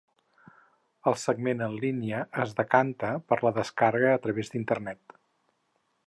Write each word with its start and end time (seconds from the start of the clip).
El 1.11 1.17
segment 1.23 1.59
en 1.65 1.75
línia 1.83 2.21
es 2.45 2.55
decanta 2.61 3.11
per 3.33 3.39
la 3.47 3.51
descàrrega 3.59 4.15
a 4.15 4.23
través 4.27 4.51
d'Internet. 4.55 5.17